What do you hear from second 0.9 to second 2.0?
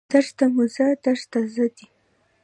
درس ته ځه دي